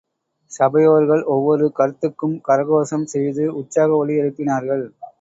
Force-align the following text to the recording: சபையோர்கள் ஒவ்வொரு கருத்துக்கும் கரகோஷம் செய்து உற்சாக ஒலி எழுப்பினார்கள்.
சபையோர்கள் 0.51 1.21
ஒவ்வொரு 1.33 1.67
கருத்துக்கும் 1.79 2.35
கரகோஷம் 2.49 3.07
செய்து 3.13 3.45
உற்சாக 3.55 3.89
ஒலி 3.95 4.15
எழுப்பினார்கள். 4.21 4.85